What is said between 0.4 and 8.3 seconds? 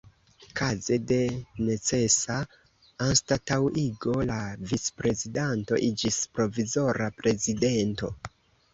Kaze de necesa anstataŭigo la Vicprezidento iĝis Provizora Prezidento.